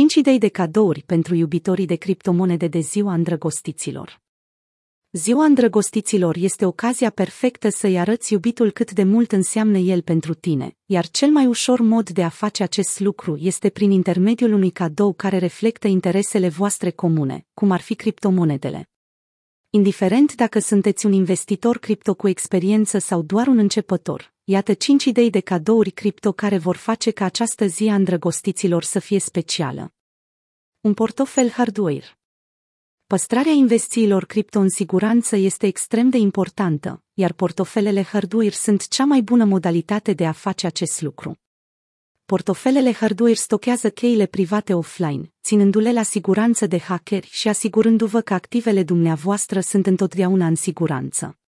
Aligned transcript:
5 0.00 0.14
idei 0.14 0.38
de 0.38 0.48
cadouri 0.48 1.02
pentru 1.06 1.34
iubitorii 1.34 1.86
de 1.86 1.94
criptomonede 1.94 2.66
de 2.66 2.78
ziua 2.78 3.12
îndrăgostiților. 3.12 4.20
Ziua 5.10 5.44
îndrăgostiților 5.44 6.36
este 6.36 6.64
ocazia 6.64 7.10
perfectă 7.10 7.68
să-i 7.68 7.98
arăți 7.98 8.32
iubitul 8.32 8.70
cât 8.70 8.92
de 8.92 9.02
mult 9.02 9.32
înseamnă 9.32 9.78
el 9.78 10.02
pentru 10.02 10.34
tine, 10.34 10.76
iar 10.86 11.08
cel 11.08 11.30
mai 11.30 11.46
ușor 11.46 11.80
mod 11.80 12.10
de 12.10 12.22
a 12.22 12.28
face 12.28 12.62
acest 12.62 13.00
lucru 13.00 13.36
este 13.40 13.68
prin 13.68 13.90
intermediul 13.90 14.52
unui 14.52 14.70
cadou 14.70 15.12
care 15.12 15.38
reflectă 15.38 15.88
interesele 15.88 16.48
voastre 16.48 16.90
comune, 16.90 17.46
cum 17.54 17.70
ar 17.70 17.80
fi 17.80 17.94
criptomonedele. 17.94 18.88
Indiferent 19.70 20.34
dacă 20.34 20.58
sunteți 20.58 21.06
un 21.06 21.12
investitor 21.12 21.78
cripto 21.78 22.14
cu 22.14 22.28
experiență 22.28 22.98
sau 22.98 23.22
doar 23.22 23.46
un 23.46 23.58
începător, 23.58 24.32
iată 24.50 24.74
5 24.74 25.04
idei 25.04 25.30
de 25.30 25.40
cadouri 25.40 25.90
cripto 25.90 26.32
care 26.32 26.58
vor 26.58 26.76
face 26.76 27.10
ca 27.10 27.24
această 27.24 27.66
zi 27.66 27.88
a 27.88 27.94
îndrăgostiților 27.94 28.82
să 28.82 28.98
fie 28.98 29.18
specială. 29.18 29.94
Un 30.80 30.94
portofel 30.94 31.50
hardware 31.50 32.18
Păstrarea 33.06 33.52
investițiilor 33.52 34.24
cripto 34.24 34.58
în 34.58 34.68
siguranță 34.68 35.36
este 35.36 35.66
extrem 35.66 36.08
de 36.08 36.16
importantă, 36.16 37.02
iar 37.14 37.32
portofelele 37.32 38.02
hardware 38.02 38.50
sunt 38.50 38.88
cea 38.88 39.04
mai 39.04 39.20
bună 39.20 39.44
modalitate 39.44 40.12
de 40.12 40.26
a 40.26 40.32
face 40.32 40.66
acest 40.66 41.00
lucru. 41.00 41.38
Portofelele 42.24 42.92
hardware 42.92 43.32
stochează 43.32 43.90
cheile 43.90 44.26
private 44.26 44.74
offline, 44.74 45.32
ținându-le 45.42 45.92
la 45.92 46.02
siguranță 46.02 46.66
de 46.66 46.78
hackeri 46.78 47.28
și 47.30 47.48
asigurându-vă 47.48 48.20
că 48.20 48.34
activele 48.34 48.82
dumneavoastră 48.82 49.60
sunt 49.60 49.86
întotdeauna 49.86 50.46
în 50.46 50.54
siguranță. 50.54 51.39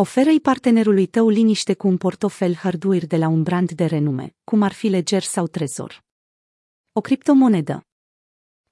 Oferă-i 0.00 0.40
partenerului 0.40 1.06
tău 1.06 1.28
liniște 1.28 1.74
cu 1.74 1.86
un 1.86 1.96
portofel 1.96 2.54
hardware 2.54 3.06
de 3.06 3.16
la 3.16 3.28
un 3.28 3.42
brand 3.42 3.72
de 3.72 3.84
renume, 3.84 4.34
cum 4.44 4.62
ar 4.62 4.72
fi 4.72 4.88
Ledger 4.88 5.22
sau 5.22 5.46
Trezor. 5.46 6.04
O 6.92 7.00
criptomonedă 7.00 7.86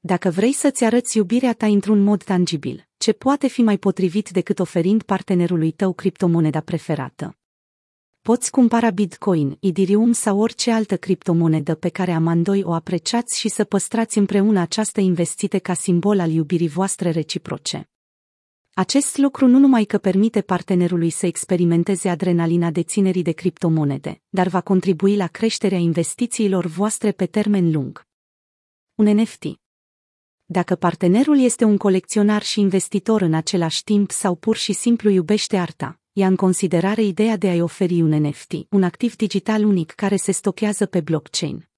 dacă 0.00 0.30
vrei 0.30 0.52
să-ți 0.52 0.84
arăți 0.84 1.16
iubirea 1.16 1.52
ta 1.52 1.66
într-un 1.66 2.02
mod 2.02 2.22
tangibil, 2.22 2.88
ce 2.96 3.12
poate 3.12 3.46
fi 3.46 3.62
mai 3.62 3.78
potrivit 3.78 4.30
decât 4.30 4.58
oferind 4.58 5.02
partenerului 5.02 5.70
tău 5.70 5.92
criptomoneda 5.92 6.60
preferată? 6.60 7.36
Poți 8.20 8.50
cumpăra 8.50 8.90
Bitcoin, 8.90 9.56
Ethereum 9.60 10.12
sau 10.12 10.38
orice 10.38 10.70
altă 10.70 10.96
criptomonedă 10.96 11.74
pe 11.74 11.88
care 11.88 12.12
amândoi 12.12 12.62
o 12.62 12.72
apreciați 12.72 13.38
și 13.38 13.48
să 13.48 13.64
păstrați 13.64 14.18
împreună 14.18 14.60
această 14.60 15.00
investite 15.00 15.58
ca 15.58 15.74
simbol 15.74 16.20
al 16.20 16.30
iubirii 16.30 16.68
voastre 16.68 17.10
reciproce. 17.10 17.90
Acest 18.78 19.16
lucru 19.16 19.46
nu 19.46 19.58
numai 19.58 19.84
că 19.84 19.98
permite 19.98 20.40
partenerului 20.40 21.10
să 21.10 21.26
experimenteze 21.26 22.08
adrenalina 22.08 22.70
deținerii 22.70 23.22
de 23.22 23.32
criptomonede, 23.32 24.22
dar 24.28 24.48
va 24.48 24.60
contribui 24.60 25.16
la 25.16 25.26
creșterea 25.26 25.78
investițiilor 25.78 26.66
voastre 26.66 27.12
pe 27.12 27.26
termen 27.26 27.70
lung. 27.70 28.06
Un 28.94 29.06
NFT 29.06 29.44
dacă 30.48 30.74
partenerul 30.74 31.38
este 31.38 31.64
un 31.64 31.76
colecționar 31.76 32.42
și 32.42 32.60
investitor 32.60 33.20
în 33.20 33.34
același 33.34 33.84
timp 33.84 34.10
sau 34.10 34.34
pur 34.34 34.56
și 34.56 34.72
simplu 34.72 35.10
iubește 35.10 35.56
arta, 35.56 36.00
ia 36.12 36.26
în 36.26 36.36
considerare 36.36 37.02
ideea 37.02 37.36
de 37.36 37.48
a-i 37.48 37.60
oferi 37.60 38.02
un 38.02 38.26
NFT, 38.26 38.52
un 38.70 38.82
activ 38.82 39.16
digital 39.16 39.64
unic 39.64 39.90
care 39.90 40.16
se 40.16 40.32
stochează 40.32 40.86
pe 40.86 41.00
blockchain. 41.00 41.68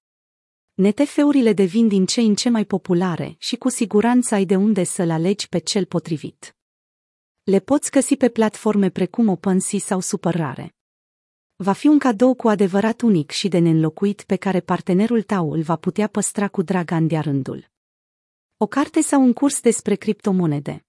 NTF-urile 0.73 1.53
devin 1.53 1.87
din 1.87 2.05
ce 2.05 2.21
în 2.21 2.35
ce 2.35 2.49
mai 2.49 2.65
populare 2.65 3.35
și 3.37 3.55
cu 3.55 3.69
siguranță 3.69 4.35
ai 4.35 4.45
de 4.45 4.55
unde 4.55 4.83
să-l 4.83 5.09
alegi 5.09 5.49
pe 5.49 5.57
cel 5.57 5.85
potrivit. 5.85 6.58
Le 7.49 7.59
poți 7.59 7.91
găsi 7.91 8.15
pe 8.15 8.29
platforme 8.29 8.89
precum 8.89 9.27
OpenSea 9.27 9.79
sau 9.79 9.99
Superrare. 9.99 10.75
Va 11.55 11.71
fi 11.71 11.87
un 11.87 11.99
cadou 11.99 12.33
cu 12.33 12.47
adevărat 12.47 13.01
unic 13.01 13.31
și 13.31 13.47
de 13.47 13.57
neînlocuit 13.57 14.21
pe 14.21 14.35
care 14.35 14.59
partenerul 14.59 15.21
tău 15.21 15.51
îl 15.51 15.61
va 15.61 15.75
putea 15.75 16.07
păstra 16.07 16.47
cu 16.47 16.61
drag 16.61 16.91
an 16.91 17.07
de 17.07 17.17
rândul. 17.17 17.69
O 18.57 18.67
carte 18.67 19.01
sau 19.01 19.21
un 19.21 19.33
curs 19.33 19.61
despre 19.61 19.95
criptomonede. 19.95 20.85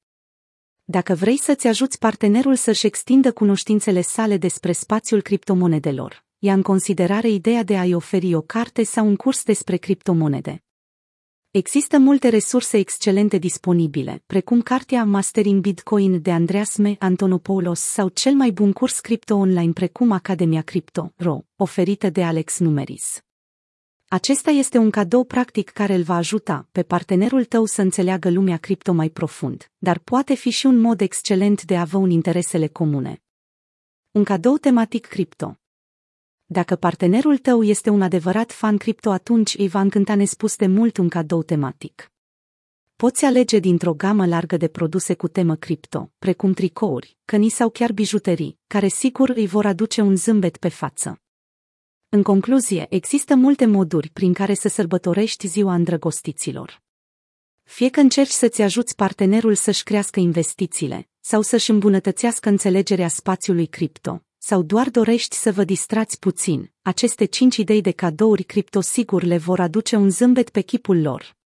Dacă 0.85 1.15
vrei 1.15 1.39
să-ți 1.39 1.67
ajuți 1.67 1.99
partenerul 1.99 2.55
să-și 2.55 2.87
extindă 2.87 3.33
cunoștințele 3.33 4.01
sale 4.01 4.37
despre 4.37 4.73
spațiul 4.73 5.21
criptomonedelor, 5.21 6.25
ia 6.39 6.53
în 6.53 6.63
considerare 6.63 7.29
ideea 7.29 7.63
de 7.63 7.79
a-i 7.79 7.95
oferi 7.95 8.35
o 8.35 8.41
carte 8.41 8.83
sau 8.83 9.07
un 9.07 9.17
curs 9.17 9.43
despre 9.43 9.77
criptomonede. 9.77 10.65
Există 11.53 11.99
multe 11.99 12.29
resurse 12.29 12.79
excelente 12.79 13.39
disponibile, 13.39 14.23
precum 14.27 14.63
cartea 14.63 15.05
Mastering 15.05 15.61
Bitcoin 15.61 16.23
de 16.23 16.33
Andreas 16.33 16.77
M. 16.77 16.97
Antonopoulos 16.99 17.81
sau 17.81 18.09
cel 18.09 18.35
mai 18.35 18.51
bun 18.51 18.73
curs 18.73 19.01
cripto 19.01 19.35
online 19.35 19.73
precum 19.73 20.11
Academia 20.13 20.63
Crypto, 20.63 21.13
RO, 21.17 21.45
oferită 21.57 22.11
de 22.11 22.23
Alex 22.23 22.59
Numeris. 22.59 23.23
Acesta 24.09 24.51
este 24.51 24.79
un 24.79 24.91
cadou 24.91 25.25
practic 25.25 25.71
care 25.71 25.95
îl 25.95 26.03
va 26.03 26.15
ajuta 26.15 26.69
pe 26.73 26.83
partenerul 26.83 27.45
tău 27.45 27.65
să 27.65 27.83
înțeleagă 27.83 28.31
lumea 28.31 28.57
cripto 28.57 28.93
mai 28.93 29.09
profund, 29.09 29.71
dar 29.79 29.99
poate 29.99 30.35
fi 30.35 30.51
și 30.51 30.67
un 30.67 30.79
mod 30.81 31.01
excelent 31.01 31.63
de 31.63 31.77
a 31.77 31.81
avea 31.81 31.99
un 31.99 32.11
interesele 32.11 32.67
comune. 32.67 33.23
Un 34.11 34.25
cadou 34.25 34.57
tematic 34.57 35.07
cripto. 35.07 35.61
Dacă 36.53 36.77
partenerul 36.77 37.39
tău 37.39 37.63
este 37.63 37.91
un 37.91 38.03
adevărat 38.03 38.53
fan 38.53 38.77
cripto, 38.77 39.11
atunci 39.11 39.55
îi 39.59 39.69
va 39.69 39.81
încânta 39.81 40.15
nespus 40.15 40.57
de 40.57 40.67
mult 40.67 40.97
un 40.97 41.09
cadou 41.09 41.43
tematic. 41.43 42.13
Poți 42.97 43.25
alege 43.25 43.59
dintr-o 43.59 43.95
gamă 43.95 44.27
largă 44.27 44.57
de 44.57 44.69
produse 44.69 45.15
cu 45.15 45.29
temă 45.29 45.57
cripto, 45.57 46.13
precum 46.19 46.53
tricouri, 46.53 47.17
căni 47.25 47.49
sau 47.49 47.71
chiar 47.71 47.93
bijuterii, 47.93 48.59
care 48.67 48.89
sigur 48.89 49.29
îi 49.29 49.47
vor 49.47 49.67
aduce 49.67 50.01
un 50.01 50.17
zâmbet 50.17 50.57
pe 50.57 50.69
față. 50.69 51.21
În 52.09 52.23
concluzie, 52.23 52.87
există 52.89 53.35
multe 53.35 53.67
moduri 53.67 54.09
prin 54.09 54.33
care 54.33 54.55
să 54.55 54.69
sărbătorești 54.69 55.47
ziua 55.47 55.75
îndrăgostiților. 55.75 56.83
Fie 57.63 57.89
că 57.89 58.01
încerci 58.01 58.31
să-ți 58.31 58.63
ajuți 58.63 58.95
partenerul 58.95 59.55
să-și 59.55 59.83
crească 59.83 60.21
investițiile, 60.21 61.09
sau 61.21 61.43
să-și 61.43 61.71
îmbunătățească 61.71 62.49
înțelegerea 62.49 63.09
spațiului 63.09 63.67
cripto, 63.67 64.25
sau 64.43 64.63
doar 64.63 64.91
dorești 64.91 65.37
să 65.37 65.53
vă 65.53 65.65
distrați 65.65 66.19
puțin, 66.19 66.73
aceste 66.83 67.25
cinci 67.25 67.57
idei 67.57 67.81
de 67.81 67.91
cadouri 67.91 68.43
cripto 68.43 68.81
sigur 68.81 69.23
le 69.23 69.39
vor 69.39 69.61
aduce 69.61 69.97
un 69.97 70.11
zâmbet 70.11 70.51
pe 70.51 70.61
chipul 70.61 71.01
lor. 71.01 71.39